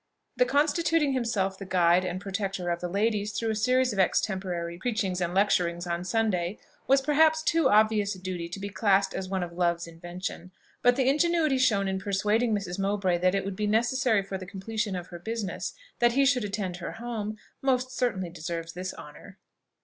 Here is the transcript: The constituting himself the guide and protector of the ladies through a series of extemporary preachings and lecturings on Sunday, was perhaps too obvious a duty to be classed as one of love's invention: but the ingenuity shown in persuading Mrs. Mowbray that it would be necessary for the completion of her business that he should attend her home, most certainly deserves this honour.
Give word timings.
The 0.35 0.47
constituting 0.47 1.13
himself 1.13 1.59
the 1.59 1.65
guide 1.67 2.03
and 2.03 2.19
protector 2.19 2.71
of 2.71 2.81
the 2.81 2.89
ladies 2.89 3.33
through 3.33 3.51
a 3.51 3.55
series 3.55 3.93
of 3.93 3.99
extemporary 3.99 4.79
preachings 4.79 5.21
and 5.21 5.31
lecturings 5.35 5.85
on 5.85 6.05
Sunday, 6.05 6.57
was 6.87 7.03
perhaps 7.03 7.43
too 7.43 7.69
obvious 7.69 8.15
a 8.15 8.19
duty 8.19 8.49
to 8.49 8.59
be 8.59 8.69
classed 8.69 9.13
as 9.13 9.29
one 9.29 9.43
of 9.43 9.53
love's 9.53 9.85
invention: 9.85 10.53
but 10.81 10.95
the 10.95 11.07
ingenuity 11.07 11.59
shown 11.59 11.87
in 11.87 11.99
persuading 11.99 12.51
Mrs. 12.51 12.79
Mowbray 12.79 13.19
that 13.19 13.35
it 13.35 13.45
would 13.45 13.55
be 13.55 13.67
necessary 13.67 14.23
for 14.23 14.39
the 14.39 14.47
completion 14.47 14.95
of 14.95 15.09
her 15.09 15.19
business 15.19 15.75
that 15.99 16.13
he 16.13 16.25
should 16.25 16.43
attend 16.43 16.77
her 16.77 16.93
home, 16.93 17.37
most 17.61 17.91
certainly 17.91 18.31
deserves 18.31 18.73
this 18.73 18.95
honour. 18.95 19.37